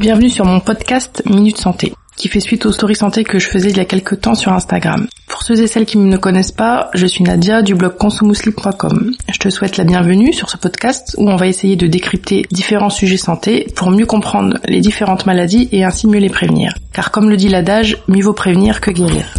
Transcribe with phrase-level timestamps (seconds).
[0.00, 3.68] Bienvenue sur mon podcast Minute Santé, qui fait suite aux stories santé que je faisais
[3.68, 5.06] il y a quelques temps sur Instagram.
[5.28, 9.12] Pour ceux et celles qui ne me connaissent pas, je suis Nadia du blog consumouslip.com.
[9.30, 12.88] Je te souhaite la bienvenue sur ce podcast où on va essayer de décrypter différents
[12.88, 16.72] sujets santé pour mieux comprendre les différentes maladies et ainsi mieux les prévenir.
[16.94, 19.34] Car comme le dit l'adage, mieux vaut prévenir que guérir.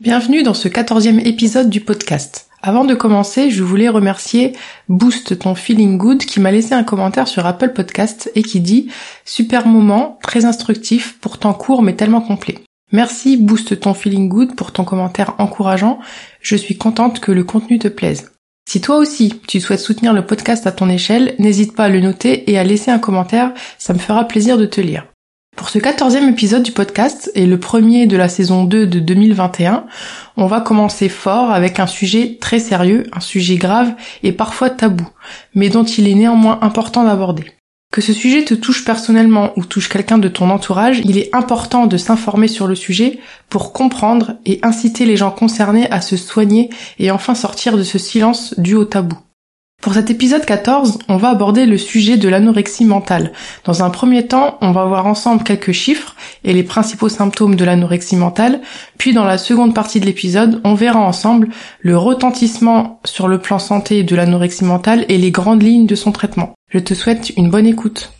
[0.00, 2.45] Bienvenue dans ce quatorzième épisode du podcast.
[2.66, 4.52] Avant de commencer, je voulais remercier
[4.88, 8.90] Boost ton feeling good qui m'a laissé un commentaire sur Apple Podcast et qui dit
[9.24, 12.58] super moment, très instructif, pourtant court mais tellement complet.
[12.90, 16.00] Merci Boost ton feeling good pour ton commentaire encourageant.
[16.40, 18.32] Je suis contente que le contenu te plaise.
[18.68, 22.00] Si toi aussi tu souhaites soutenir le podcast à ton échelle, n'hésite pas à le
[22.00, 25.06] noter et à laisser un commentaire, ça me fera plaisir de te lire.
[25.56, 29.86] Pour ce quatorzième épisode du podcast et le premier de la saison 2 de 2021,
[30.36, 35.08] on va commencer fort avec un sujet très sérieux, un sujet grave et parfois tabou,
[35.54, 37.52] mais dont il est néanmoins important d'aborder.
[37.90, 41.86] Que ce sujet te touche personnellement ou touche quelqu'un de ton entourage, il est important
[41.86, 46.68] de s'informer sur le sujet pour comprendre et inciter les gens concernés à se soigner
[46.98, 49.16] et enfin sortir de ce silence dû au tabou.
[49.82, 53.32] Pour cet épisode 14, on va aborder le sujet de l'anorexie mentale.
[53.64, 57.64] Dans un premier temps, on va voir ensemble quelques chiffres et les principaux symptômes de
[57.64, 58.60] l'anorexie mentale,
[58.98, 63.60] puis dans la seconde partie de l'épisode, on verra ensemble le retentissement sur le plan
[63.60, 66.54] santé de l'anorexie mentale et les grandes lignes de son traitement.
[66.68, 68.12] Je te souhaite une bonne écoute.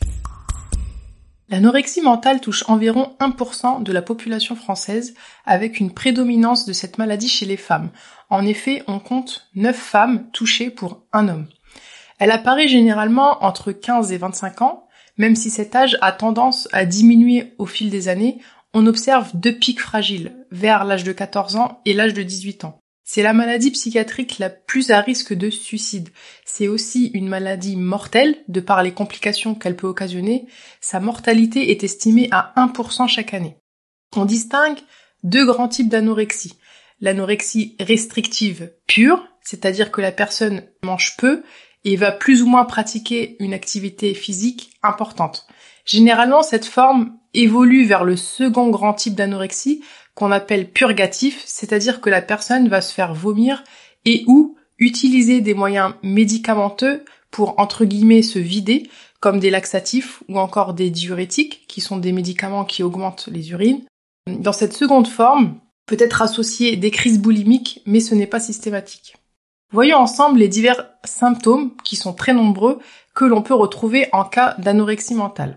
[1.48, 7.28] L'anorexie mentale touche environ 1% de la population française, avec une prédominance de cette maladie
[7.28, 7.90] chez les femmes.
[8.28, 11.46] En effet, on compte 9 femmes touchées pour un homme.
[12.18, 16.84] Elle apparaît généralement entre 15 et 25 ans, même si cet âge a tendance à
[16.84, 18.38] diminuer au fil des années,
[18.74, 22.78] on observe deux pics fragiles, vers l'âge de 14 ans et l'âge de 18 ans.
[23.08, 26.08] C'est la maladie psychiatrique la plus à risque de suicide.
[26.44, 30.46] C'est aussi une maladie mortelle, de par les complications qu'elle peut occasionner.
[30.80, 33.56] Sa mortalité est estimée à 1% chaque année.
[34.16, 34.78] On distingue
[35.22, 36.58] deux grands types d'anorexie.
[37.00, 41.42] L'anorexie restrictive pure, c'est-à-dire que la personne mange peu
[41.84, 45.46] et va plus ou moins pratiquer une activité physique importante.
[45.84, 49.82] Généralement, cette forme évolue vers le second grand type d'anorexie
[50.14, 53.62] qu'on appelle purgatif, c'est-à-dire que la personne va se faire vomir
[54.04, 58.88] et ou utiliser des moyens médicamenteux pour entre guillemets se vider,
[59.20, 63.84] comme des laxatifs ou encore des diurétiques, qui sont des médicaments qui augmentent les urines.
[64.26, 69.16] Dans cette seconde forme, peut être associé des crises boulimiques, mais ce n'est pas systématique.
[69.72, 72.78] Voyons ensemble les divers symptômes, qui sont très nombreux,
[73.14, 75.56] que l'on peut retrouver en cas d'anorexie mentale.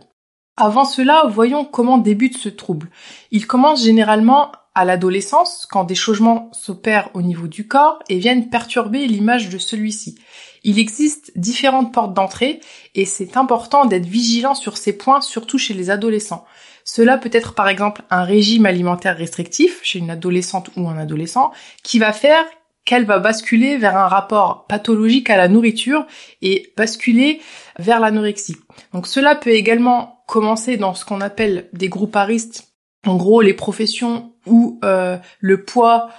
[0.58, 2.90] Avant cela, voyons comment débute ce trouble.
[3.32, 8.50] Il commence généralement à l'adolescence, quand des changements s'opèrent au niveau du corps et viennent
[8.50, 10.18] perturber l'image de celui-ci.
[10.64, 12.60] Il existe différentes portes d'entrée
[12.96, 16.46] et c'est important d'être vigilant sur ces points, surtout chez les adolescents.
[16.84, 21.52] Cela peut être par exemple un régime alimentaire restrictif chez une adolescente ou un adolescent
[21.84, 22.46] qui va faire
[22.86, 26.08] qu'elle va basculer vers un rapport pathologique à la nourriture
[26.42, 27.40] et basculer
[27.78, 28.58] vers l'anorexie.
[28.94, 32.74] Donc cela peut également commencer dans ce qu'on appelle des groupes aristes,
[33.06, 36.10] en gros les professions où euh, le poids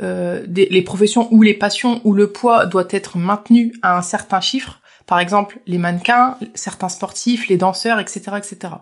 [0.00, 4.40] euh, les professions où les passions où le poids doit être maintenu à un certain
[4.40, 8.74] chiffre, par exemple les mannequins, certains sportifs, les danseurs, etc., etc.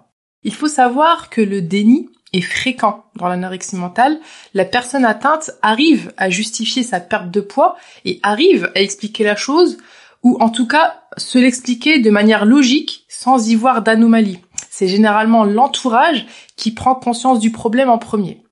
[0.42, 4.18] Il faut savoir que le déni est fréquent dans l'anorexie mentale.
[4.54, 9.36] La personne atteinte arrive à justifier sa perte de poids et arrive à expliquer la
[9.36, 9.78] chose
[10.22, 14.40] ou en tout cas se l'expliquer de manière logique sans y voir d'anomalie.
[14.70, 16.26] C'est généralement l'entourage
[16.56, 18.42] qui prend conscience du problème en premier.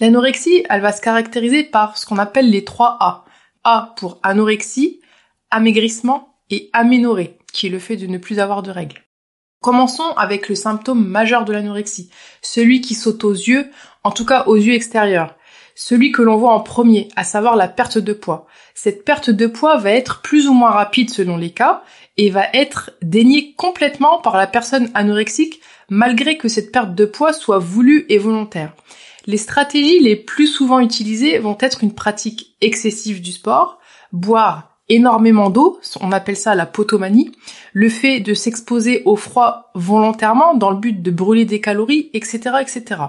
[0.00, 3.24] L'anorexie, elle va se caractériser par ce qu'on appelle les trois A.
[3.64, 5.00] A pour anorexie,
[5.50, 9.03] amaigrissement et aménorrhée, qui est le fait de ne plus avoir de règles.
[9.64, 12.10] Commençons avec le symptôme majeur de l'anorexie,
[12.42, 13.70] celui qui saute aux yeux,
[14.02, 15.36] en tout cas aux yeux extérieurs,
[15.74, 18.46] celui que l'on voit en premier, à savoir la perte de poids.
[18.74, 21.82] Cette perte de poids va être plus ou moins rapide selon les cas
[22.18, 27.32] et va être déniée complètement par la personne anorexique malgré que cette perte de poids
[27.32, 28.74] soit voulue et volontaire.
[29.24, 33.78] Les stratégies les plus souvent utilisées vont être une pratique excessive du sport,
[34.12, 37.32] boire énormément d'eau, on appelle ça la potomanie,
[37.72, 42.56] le fait de s'exposer au froid volontairement dans le but de brûler des calories, etc.,
[42.60, 43.02] etc.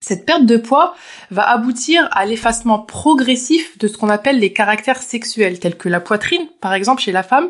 [0.00, 0.94] Cette perte de poids
[1.32, 5.98] va aboutir à l'effacement progressif de ce qu'on appelle les caractères sexuels, tels que la
[5.98, 7.48] poitrine, par exemple chez la femme,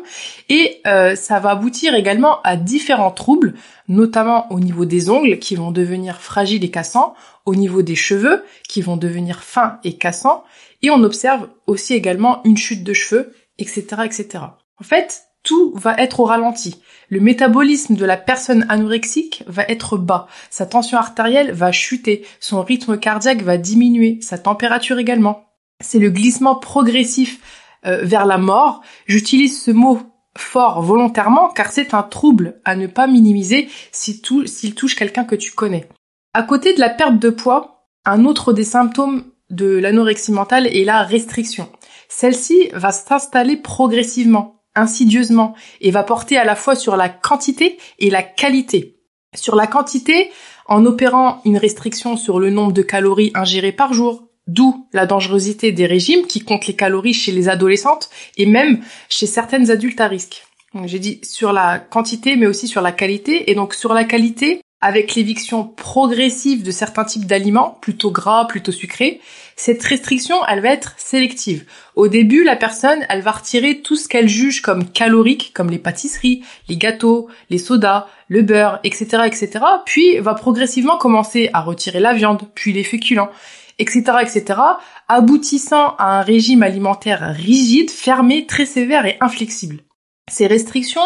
[0.49, 3.53] et euh, ça va aboutir également à différents troubles,
[3.87, 7.13] notamment au niveau des ongles qui vont devenir fragiles et cassants,
[7.45, 10.43] au niveau des cheveux qui vont devenir fins et cassants,
[10.81, 14.43] et on observe aussi également une chute de cheveux, etc., etc.
[14.79, 16.81] En fait, tout va être au ralenti.
[17.09, 22.61] Le métabolisme de la personne anorexique va être bas, sa tension artérielle va chuter, son
[22.61, 25.45] rythme cardiaque va diminuer, sa température également.
[25.81, 27.39] C'est le glissement progressif
[27.85, 28.81] euh, vers la mort.
[29.07, 29.99] J'utilise ce mot
[30.37, 35.51] fort volontairement car c'est un trouble à ne pas minimiser s'il touche quelqu'un que tu
[35.51, 35.87] connais.
[36.33, 40.83] À côté de la perte de poids, un autre des symptômes de l'anorexie mentale est
[40.83, 41.69] la restriction.
[42.07, 48.09] Celle-ci va s'installer progressivement, insidieusement, et va porter à la fois sur la quantité et
[48.09, 48.97] la qualité.
[49.35, 50.31] Sur la quantité,
[50.67, 55.71] en opérant une restriction sur le nombre de calories ingérées par jour, d'où la dangerosité
[55.71, 60.07] des régimes qui comptent les calories chez les adolescentes et même chez certaines adultes à
[60.07, 60.43] risque.
[60.85, 64.61] J'ai dit sur la quantité mais aussi sur la qualité et donc sur la qualité
[64.81, 69.19] avec l'éviction progressive de certains types d'aliments, plutôt gras, plutôt sucrés,
[69.57, 71.65] cette restriction, elle va être sélective.
[71.95, 75.79] Au début, la personne, elle va retirer tout ce qu'elle juge comme calorique, comme les
[75.79, 79.49] pâtisseries, les gâteaux, les sodas, le beurre, etc., etc.,
[79.85, 83.31] puis va progressivement commencer à retirer la viande, puis les féculents,
[83.79, 84.61] etc., etc.,
[85.09, 89.81] aboutissant à un régime alimentaire rigide, fermé, très sévère et inflexible.
[90.29, 91.01] Ces restrictions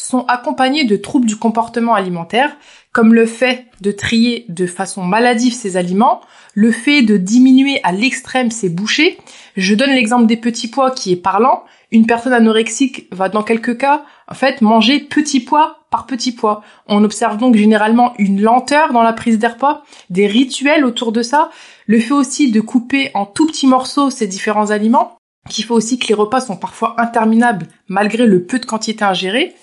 [0.00, 2.56] sont accompagnées de troubles du comportement alimentaire,
[2.92, 6.20] comme le fait de trier de façon maladive ses aliments,
[6.54, 9.18] le fait de diminuer à l'extrême ses bouchées.
[9.56, 11.64] Je donne l'exemple des petits pois qui est parlant.
[11.92, 16.62] Une personne anorexique va dans quelques cas, en fait, manger petit pois par petit pois.
[16.86, 21.22] On observe donc généralement une lenteur dans la prise des repas, des rituels autour de
[21.22, 21.50] ça,
[21.86, 25.16] le fait aussi de couper en tout petits morceaux ces différents aliments,
[25.48, 29.54] qui fait aussi que les repas sont parfois interminables malgré le peu de quantité ingérée.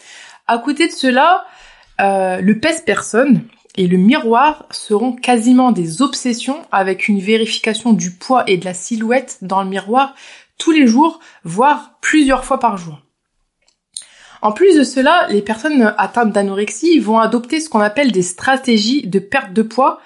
[0.47, 1.45] À côté de cela,
[1.99, 3.41] euh, le pèse-personne
[3.75, 8.73] et le miroir seront quasiment des obsessions avec une vérification du poids et de la
[8.73, 10.15] silhouette dans le miroir
[10.57, 12.99] tous les jours, voire plusieurs fois par jour.
[14.41, 19.07] En plus de cela, les personnes atteintes d'anorexie vont adopter ce qu'on appelle des stratégies
[19.07, 19.99] de perte de poids,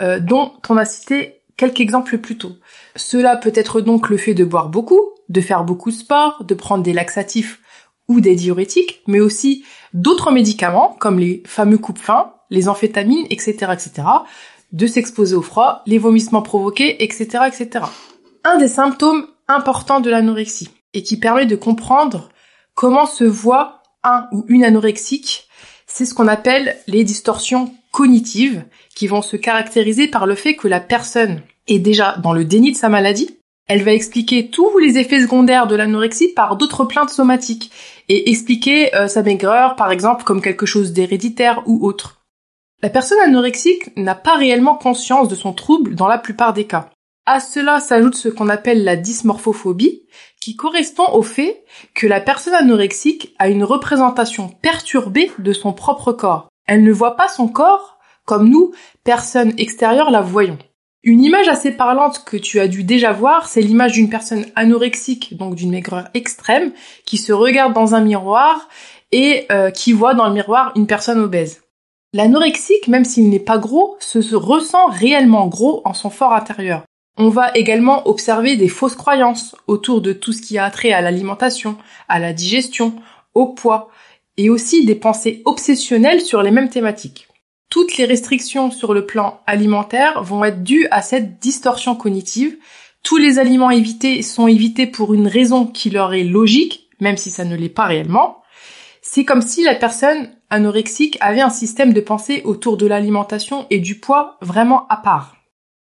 [0.00, 2.52] euh, dont on a cité quelques exemples plus tôt.
[2.96, 6.54] Cela peut être donc le fait de boire beaucoup, de faire beaucoup de sport, de
[6.54, 7.60] prendre des laxatifs
[8.08, 14.08] ou des diurétiques, mais aussi d'autres médicaments comme les fameux coupes-fins, les amphétamines, etc., etc.,
[14.72, 17.84] de s'exposer au froid, les vomissements provoqués, etc., etc.
[18.44, 22.30] Un des symptômes importants de l'anorexie et qui permet de comprendre
[22.74, 25.48] comment se voit un ou une anorexique,
[25.86, 28.64] c'est ce qu'on appelle les distorsions cognitives
[28.94, 32.72] qui vont se caractériser par le fait que la personne est déjà dans le déni
[32.72, 33.35] de sa maladie,
[33.68, 37.72] elle va expliquer tous les effets secondaires de l'anorexie par d'autres plaintes somatiques
[38.08, 42.20] et expliquer euh, sa maigreur, par exemple, comme quelque chose d'héréditaire ou autre.
[42.82, 46.90] La personne anorexique n'a pas réellement conscience de son trouble dans la plupart des cas.
[47.24, 50.02] À cela s'ajoute ce qu'on appelle la dysmorphophobie,
[50.40, 51.64] qui correspond au fait
[51.94, 56.48] que la personne anorexique a une représentation perturbée de son propre corps.
[56.68, 58.72] Elle ne voit pas son corps comme nous,
[59.02, 60.58] personnes extérieures, la voyons.
[61.06, 65.36] Une image assez parlante que tu as dû déjà voir, c'est l'image d'une personne anorexique,
[65.36, 66.72] donc d'une maigreur extrême,
[67.04, 68.68] qui se regarde dans un miroir
[69.12, 71.62] et euh, qui voit dans le miroir une personne obèse.
[72.12, 76.82] L'anorexique, même s'il n'est pas gros, se, se ressent réellement gros en son fort intérieur.
[77.16, 81.02] On va également observer des fausses croyances autour de tout ce qui a trait à
[81.02, 81.76] l'alimentation,
[82.08, 82.96] à la digestion,
[83.32, 83.90] au poids,
[84.38, 87.28] et aussi des pensées obsessionnelles sur les mêmes thématiques.
[87.70, 92.56] Toutes les restrictions sur le plan alimentaire vont être dues à cette distorsion cognitive.
[93.02, 97.30] Tous les aliments évités sont évités pour une raison qui leur est logique, même si
[97.30, 98.42] ça ne l'est pas réellement.
[99.02, 103.78] C'est comme si la personne anorexique avait un système de pensée autour de l'alimentation et
[103.78, 105.36] du poids vraiment à part.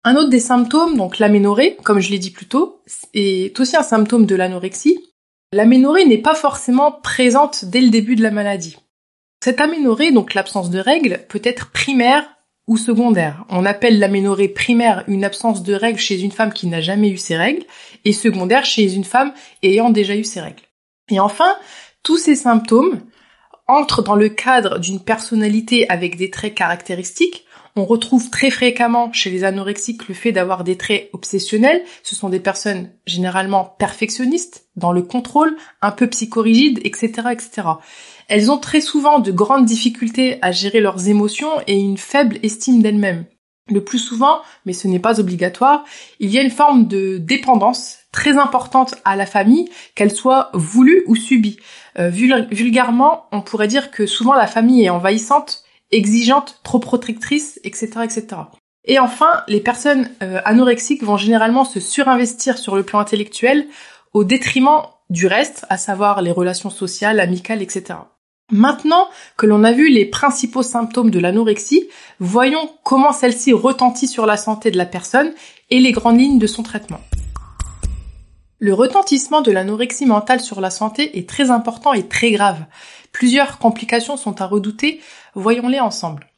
[0.04, 2.82] Un autre des symptômes, donc l'aménorrhée, comme je l'ai dit plus tôt,
[3.14, 4.98] est aussi un symptôme de l'anorexie.
[5.52, 8.76] L'aménorrhée n'est pas forcément présente dès le début de la maladie.
[9.42, 12.24] Cette aménorrhée, donc l'absence de règles, peut être primaire
[12.68, 13.44] ou secondaire.
[13.48, 17.16] On appelle l'aménorrhée primaire une absence de règles chez une femme qui n'a jamais eu
[17.16, 17.64] ses règles
[18.04, 19.32] et secondaire chez une femme
[19.64, 20.62] ayant déjà eu ses règles.
[21.10, 21.56] Et enfin,
[22.04, 23.00] tous ces symptômes
[23.66, 27.46] entrent dans le cadre d'une personnalité avec des traits caractéristiques.
[27.74, 31.82] On retrouve très fréquemment chez les anorexiques le fait d'avoir des traits obsessionnels.
[32.02, 37.68] Ce sont des personnes généralement perfectionnistes, dans le contrôle, un peu psychorigides, etc., etc.
[38.28, 42.82] Elles ont très souvent de grandes difficultés à gérer leurs émotions et une faible estime
[42.82, 43.24] d'elles-mêmes.
[43.70, 45.84] Le plus souvent, mais ce n'est pas obligatoire,
[46.20, 51.04] il y a une forme de dépendance très importante à la famille, qu'elle soit voulue
[51.06, 51.58] ou subie.
[51.98, 57.90] Euh, vulgairement, on pourrait dire que souvent la famille est envahissante, exigeante, trop protectrice, etc.,
[58.04, 58.26] etc.
[58.84, 63.66] Et enfin, les personnes euh, anorexiques vont généralement se surinvestir sur le plan intellectuel
[64.12, 67.94] au détriment du reste, à savoir les relations sociales, amicales, etc.
[68.50, 74.26] Maintenant que l'on a vu les principaux symptômes de l'anorexie, voyons comment celle-ci retentit sur
[74.26, 75.32] la santé de la personne
[75.70, 77.00] et les grandes lignes de son traitement.
[78.64, 82.64] Le retentissement de l'anorexie mentale sur la santé est très important et très grave.
[83.10, 85.00] Plusieurs complications sont à redouter,
[85.34, 86.28] voyons-les ensemble.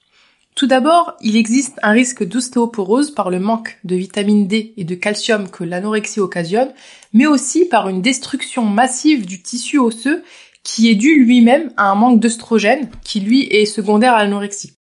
[0.55, 4.95] Tout d'abord, il existe un risque d'ostéoporose par le manque de vitamine D et de
[4.95, 6.73] calcium que l'anorexie occasionne,
[7.13, 10.25] mais aussi par une destruction massive du tissu osseux
[10.63, 14.79] qui est dû lui-même à un manque d'œstrogène qui lui est secondaire à l'anorexie.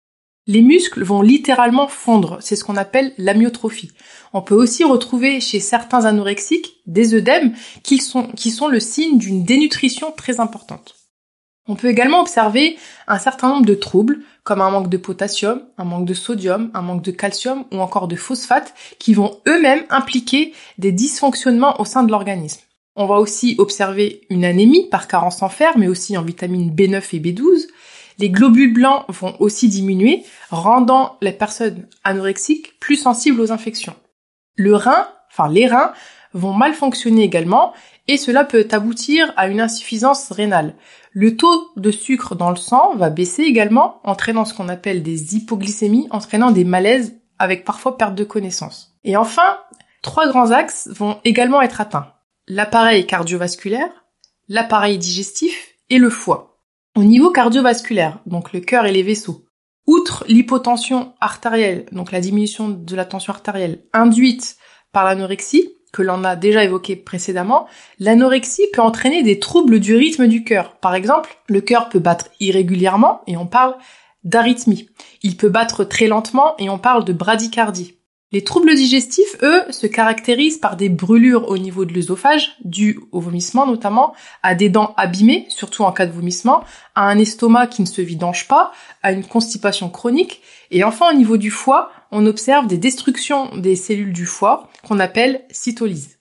[0.48, 3.92] Les muscles vont littéralement fondre, c'est ce qu'on appelle l'amyotrophie.
[4.32, 10.10] On peut aussi retrouver chez certains anorexiques des œdèmes qui sont, le signe d'une dénutrition
[10.10, 10.96] très importante.
[11.68, 15.84] On peut également observer un certain nombre de troubles, comme un manque de potassium, un
[15.84, 20.54] manque de sodium, un manque de calcium ou encore de phosphate, qui vont eux-mêmes impliquer
[20.76, 22.62] des dysfonctionnements au sein de l'organisme.
[22.96, 26.96] On va aussi observer une anémie par carence en fer, mais aussi en vitamines B9
[27.12, 27.68] et B12.
[28.18, 33.96] Les globules blancs vont aussi diminuer, rendant les personnes anorexiques plus sensibles aux infections.
[34.54, 35.92] Le rein, enfin les reins,
[36.34, 37.72] vont mal fonctionner également,
[38.08, 40.74] et cela peut aboutir à une insuffisance rénale.
[41.12, 45.36] Le taux de sucre dans le sang va baisser également, entraînant ce qu'on appelle des
[45.36, 48.96] hypoglycémies, entraînant des malaises avec parfois perte de connaissance.
[49.04, 49.58] Et enfin,
[50.00, 52.12] trois grands axes vont également être atteints.
[52.48, 53.90] L'appareil cardiovasculaire,
[54.48, 56.51] l'appareil digestif et le foie.
[56.94, 59.46] Au niveau cardiovasculaire, donc le cœur et les vaisseaux,
[59.86, 64.58] outre l'hypotension artérielle, donc la diminution de la tension artérielle induite
[64.92, 67.66] par l'anorexie, que l'on a déjà évoqué précédemment,
[67.98, 70.76] l'anorexie peut entraîner des troubles du rythme du cœur.
[70.80, 73.76] Par exemple, le cœur peut battre irrégulièrement et on parle
[74.22, 74.90] d'arythmie.
[75.22, 77.96] Il peut battre très lentement et on parle de bradycardie.
[78.32, 83.20] Les troubles digestifs, eux, se caractérisent par des brûlures au niveau de l'œsophage, dues au
[83.20, 87.82] vomissement notamment, à des dents abîmées, surtout en cas de vomissement, à un estomac qui
[87.82, 88.72] ne se vidange pas,
[89.02, 93.76] à une constipation chronique, et enfin au niveau du foie, on observe des destructions des
[93.76, 96.18] cellules du foie qu'on appelle cytolyse.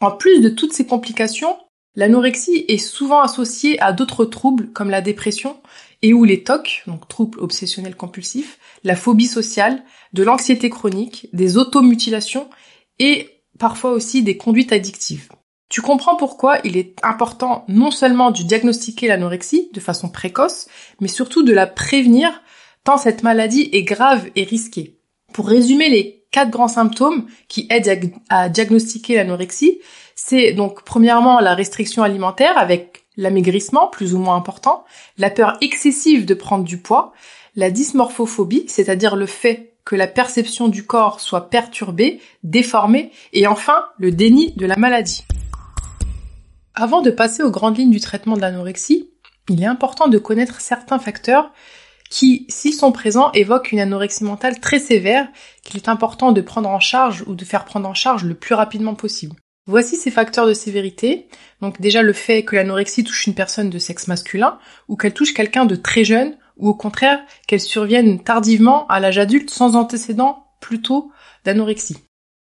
[0.00, 1.58] En plus de toutes ces complications,
[1.94, 5.58] l'anorexie est souvent associée à d'autres troubles comme la dépression
[6.02, 11.56] et ou les TOC, donc troubles obsessionnels compulsifs, la phobie sociale, de l'anxiété chronique, des
[11.58, 12.48] automutilations
[12.98, 13.28] et
[13.58, 15.28] parfois aussi des conduites addictives.
[15.68, 20.66] Tu comprends pourquoi il est important non seulement de diagnostiquer l'anorexie de façon précoce,
[21.00, 22.42] mais surtout de la prévenir
[22.82, 24.98] tant cette maladie est grave et risquée.
[25.32, 29.80] Pour résumer les quatre grands symptômes qui aident à diagnostiquer l'anorexie,
[30.16, 34.84] c'est donc premièrement la restriction alimentaire avec l'amaigrissement plus ou moins important,
[35.18, 37.12] la peur excessive de prendre du poids,
[37.54, 43.84] la dysmorphophobie, c'est-à-dire le fait que la perception du corps soit perturbée, déformée, et enfin
[43.98, 45.24] le déni de la maladie.
[46.74, 49.10] Avant de passer aux grandes lignes du traitement de l'anorexie,
[49.48, 51.50] il est important de connaître certains facteurs
[52.08, 55.28] qui, s'ils sont présents, évoquent une anorexie mentale très sévère
[55.62, 58.54] qu'il est important de prendre en charge ou de faire prendre en charge le plus
[58.54, 59.36] rapidement possible.
[59.70, 61.28] Voici ces facteurs de sévérité.
[61.60, 64.58] Donc déjà le fait que l'anorexie touche une personne de sexe masculin
[64.88, 69.18] ou qu'elle touche quelqu'un de très jeune ou au contraire qu'elle survienne tardivement à l'âge
[69.18, 71.12] adulte sans antécédent plutôt
[71.44, 71.98] d'anorexie.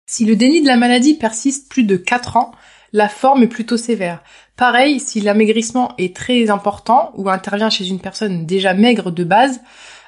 [0.10, 2.54] Si le déni de la maladie persiste plus de 4 ans,
[2.94, 4.24] la forme est plutôt sévère.
[4.56, 9.60] Pareil, si l'amaigrissement est très important ou intervient chez une personne déjà maigre de base,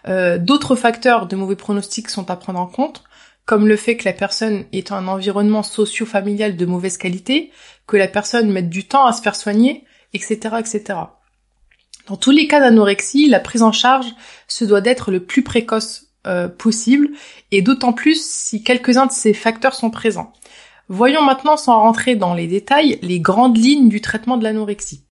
[0.07, 3.03] euh, d'autres facteurs de mauvais pronostic sont à prendre en compte,
[3.49, 7.49] comme le fait que la personne ait un environnement socio-familial de mauvaise qualité,
[7.87, 10.99] que la personne mette du temps à se faire soigner, etc., etc.
[12.05, 14.05] Dans tous les cas d'anorexie, la prise en charge
[14.47, 17.09] se doit d'être le plus précoce euh, possible,
[17.49, 20.31] et d'autant plus si quelques-uns de ces facteurs sont présents.
[20.87, 25.07] Voyons maintenant, sans rentrer dans les détails, les grandes lignes du traitement de l'anorexie.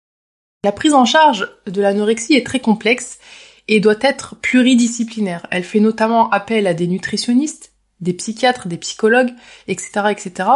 [0.63, 3.19] La prise en charge de l'anorexie est très complexe
[3.67, 5.47] et doit être pluridisciplinaire.
[5.51, 9.33] Elle fait notamment appel à des nutritionnistes, des psychiatres, des psychologues,
[9.69, 10.49] etc., etc.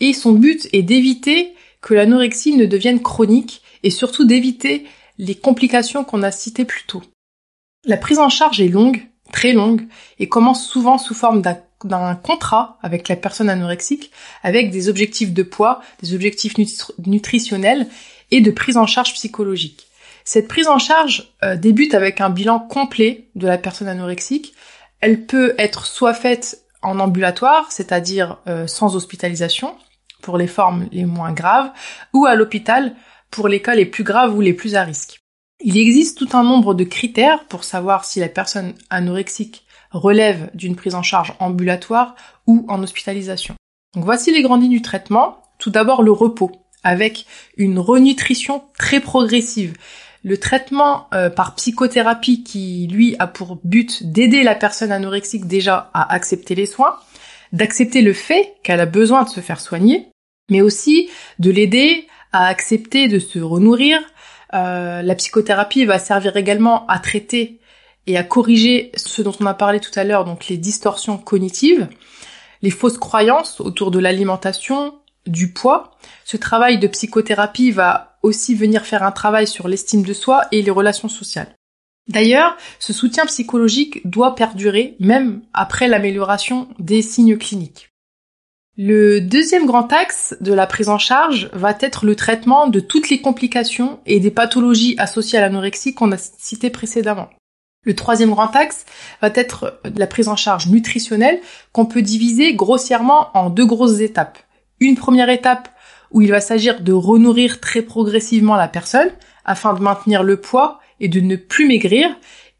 [0.00, 4.86] Et son but est d'éviter que l'anorexie ne devienne chronique et surtout d'éviter
[5.18, 7.02] les complications qu'on a citées plus tôt.
[7.84, 9.86] La prise en charge est longue, très longue,
[10.18, 15.42] et commence souvent sous forme d'un contrat avec la personne anorexique, avec des objectifs de
[15.42, 16.54] poids, des objectifs
[17.04, 17.88] nutritionnels
[18.30, 19.86] et de prise en charge psychologique.
[20.24, 24.54] Cette prise en charge euh, débute avec un bilan complet de la personne anorexique.
[25.00, 29.76] Elle peut être soit faite en ambulatoire, c'est-à-dire euh, sans hospitalisation,
[30.20, 31.70] pour les formes les moins graves,
[32.12, 32.94] ou à l'hôpital
[33.30, 35.20] pour les cas les plus graves ou les plus à risque.
[35.60, 40.76] Il existe tout un nombre de critères pour savoir si la personne anorexique relève d'une
[40.76, 42.14] prise en charge ambulatoire
[42.46, 43.54] ou en hospitalisation.
[43.94, 45.38] Donc voici les grandes lignes du traitement.
[45.58, 46.50] Tout d'abord le repos.
[46.84, 49.76] avec une renutrition très progressive.
[50.24, 55.90] Le traitement euh, par psychothérapie qui, lui, a pour but d'aider la personne anorexique déjà
[55.94, 56.96] à accepter les soins,
[57.52, 60.08] d'accepter le fait qu'elle a besoin de se faire soigner,
[60.48, 64.00] mais aussi de l'aider à accepter de se renourrir.
[64.54, 67.60] Euh, la psychothérapie va servir également à traiter
[68.06, 71.88] et à corriger ce dont on a parlé tout à l'heure, donc les distorsions cognitives,
[72.62, 74.94] les fausses croyances autour de l'alimentation,
[75.26, 75.92] du poids.
[76.24, 80.62] Ce travail de psychothérapie va aussi venir faire un travail sur l'estime de soi et
[80.62, 81.54] les relations sociales.
[82.08, 87.90] D'ailleurs, ce soutien psychologique doit perdurer même après l'amélioration des signes cliniques.
[88.78, 93.10] Le deuxième grand axe de la prise en charge va être le traitement de toutes
[93.10, 97.28] les complications et des pathologies associées à l'anorexie qu'on a citées précédemment.
[97.84, 98.86] Le troisième grand axe
[99.20, 101.40] va être la prise en charge nutritionnelle
[101.72, 104.38] qu'on peut diviser grossièrement en deux grosses étapes.
[104.80, 105.68] Une première étape
[106.12, 109.10] où il va s'agir de renourrir très progressivement la personne
[109.44, 112.08] afin de maintenir le poids et de ne plus maigrir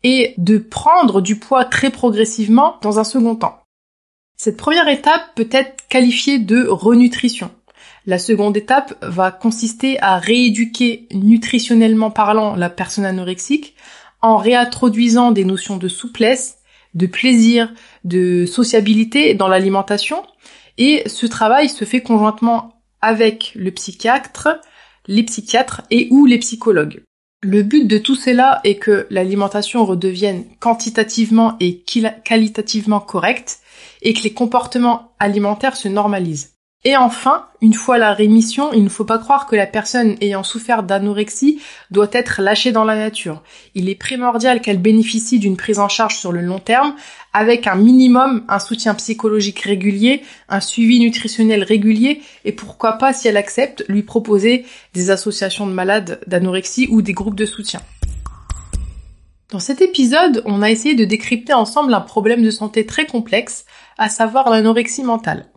[0.03, 3.61] et de prendre du poids très progressivement dans un second temps.
[4.37, 7.51] Cette première étape peut être qualifiée de renutrition.
[8.07, 13.77] La seconde étape va consister à rééduquer nutritionnellement parlant la personne anorexique
[14.21, 16.59] en réintroduisant des notions de souplesse,
[16.95, 20.25] de plaisir, de sociabilité dans l'alimentation.
[20.79, 24.49] Et ce travail se fait conjointement avec le psychiatre,
[25.07, 27.03] les psychiatres et ou les psychologues.
[27.43, 31.83] Le but de tout cela est que l'alimentation redevienne quantitativement et
[32.25, 33.59] qualitativement correcte
[34.01, 36.52] et que les comportements alimentaires se normalisent.
[36.85, 40.43] Et enfin, une fois la rémission, il ne faut pas croire que la personne ayant
[40.43, 41.61] souffert d'anorexie
[41.93, 43.43] doit être lâchée dans la nature.
[43.77, 46.97] Il est primordial qu'elle bénéficie d'une prise en charge sur le long terme,
[47.33, 53.29] avec un minimum, un soutien psychologique régulier, un suivi nutritionnel régulier, et pourquoi pas, si
[53.29, 57.81] elle accepte, lui proposer des associations de malades d'anorexie ou des groupes de soutien.
[59.51, 63.67] Dans cet épisode, on a essayé de décrypter ensemble un problème de santé très complexe,
[63.99, 65.52] à savoir l'anorexie mentale.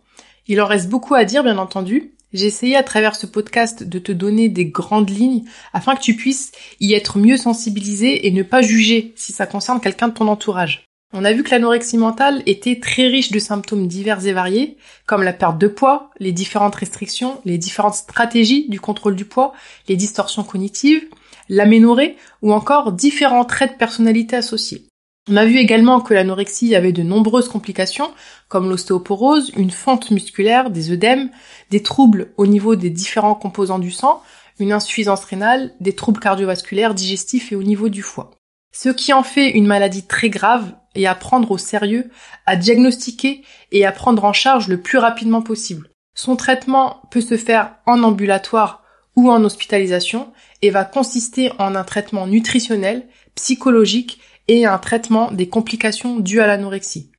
[0.48, 2.12] Il en reste beaucoup à dire, bien entendu.
[2.32, 6.14] J'ai essayé à travers ce podcast de te donner des grandes lignes afin que tu
[6.14, 10.28] puisses y être mieux sensibilisé et ne pas juger si ça concerne quelqu'un de ton
[10.28, 10.84] entourage.
[11.12, 15.22] On a vu que l'anorexie mentale était très riche de symptômes divers et variés, comme
[15.22, 19.52] la perte de poids, les différentes restrictions, les différentes stratégies du contrôle du poids,
[19.88, 21.04] les distorsions cognitives,
[21.48, 24.86] l'aménorrhée ou encore différents traits de personnalité associés.
[25.28, 28.12] On a vu également que l'anorexie avait de nombreuses complications,
[28.48, 31.30] comme l'ostéoporose, une fente musculaire, des œdèmes,
[31.70, 34.22] des troubles au niveau des différents composants du sang,
[34.60, 38.30] une insuffisance rénale, des troubles cardiovasculaires, digestifs et au niveau du foie.
[38.72, 42.08] Ce qui en fait une maladie très grave et à prendre au sérieux,
[42.46, 45.90] à diagnostiquer et à prendre en charge le plus rapidement possible.
[46.14, 48.84] Son traitement peut se faire en ambulatoire
[49.16, 55.48] ou en hospitalisation et va consister en un traitement nutritionnel, psychologique et un traitement des
[55.48, 57.10] complications dues à l'anorexie.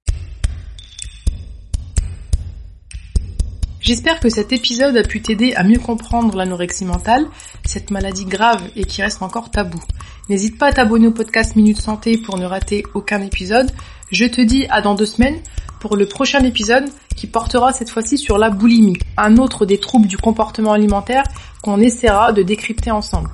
[3.79, 7.25] J'espère que cet épisode a pu t'aider à mieux comprendre l'anorexie mentale,
[7.63, 9.79] cette maladie grave et qui reste encore tabou.
[10.27, 13.71] N'hésite pas à t'abonner au podcast Minute Santé pour ne rater aucun épisode.
[14.11, 15.39] Je te dis à dans deux semaines
[15.79, 20.07] pour le prochain épisode qui portera cette fois-ci sur la boulimie, un autre des troubles
[20.07, 21.23] du comportement alimentaire
[21.61, 23.29] qu'on essaiera de décrypter ensemble.